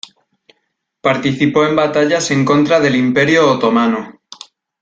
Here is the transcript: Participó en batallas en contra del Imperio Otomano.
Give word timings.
Participó 1.01 1.63
en 1.63 1.75
batallas 1.75 2.31
en 2.31 2.43
contra 2.43 2.79
del 2.79 2.95
Imperio 2.95 3.47
Otomano. 3.51 4.19